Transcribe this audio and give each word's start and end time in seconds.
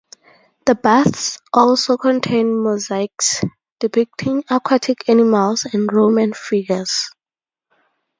The 0.65 0.73
baths 0.73 1.37
also 1.53 1.95
contain 1.95 2.57
mosaics 2.63 3.43
depicting 3.79 4.43
aquatic 4.49 5.07
animals 5.07 5.63
and 5.71 5.93
Roman 5.93 6.33
figures. 6.33 7.11